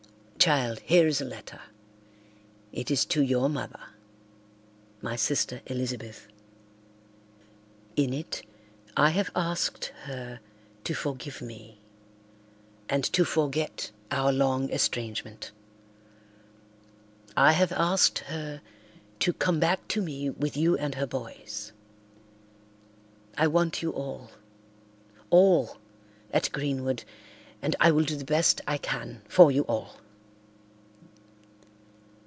Child, 0.43 0.79
here 0.79 1.05
is 1.05 1.21
a 1.21 1.25
letter. 1.25 1.61
It 2.71 2.89
is 2.89 3.05
to 3.05 3.21
your 3.21 3.47
mother—my 3.47 5.15
sister 5.15 5.61
Elizabeth. 5.67 6.27
In 7.95 8.11
it 8.11 8.41
I 8.97 9.11
have 9.11 9.29
asked 9.35 9.93
her 10.05 10.39
to 10.83 10.95
forgive 10.95 11.41
me, 11.43 11.77
and 12.89 13.03
to 13.13 13.23
forget 13.23 13.91
our 14.09 14.31
long 14.33 14.71
estrangement. 14.71 15.51
I 17.37 17.51
have 17.51 17.71
asked 17.71 18.17
her 18.33 18.61
to 19.19 19.33
come 19.33 19.59
back 19.59 19.87
to 19.89 20.01
me 20.01 20.31
with 20.31 20.57
you 20.57 20.75
and 20.75 20.95
her 20.95 21.05
boys. 21.05 21.71
I 23.37 23.45
want 23.45 23.83
you 23.83 23.91
all—all—at 23.91 26.51
Greenwood 26.51 27.03
and 27.61 27.75
I 27.79 27.91
will 27.91 28.05
do 28.05 28.15
the 28.15 28.25
best 28.25 28.59
I 28.65 28.79
can 28.79 29.21
for 29.29 29.51
you 29.51 29.65
all." 29.65 29.97